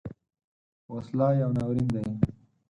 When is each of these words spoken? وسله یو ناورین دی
وسله 0.93 1.27
یو 1.41 1.51
ناورین 1.57 1.87
دی 1.93 2.03